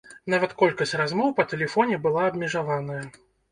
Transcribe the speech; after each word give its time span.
Нават 0.33 0.55
колькасць 0.61 0.93
размоў 1.01 1.29
па 1.41 1.45
тэлефоне 1.53 2.01
была 2.09 2.25
абмежаваная. 2.33 3.01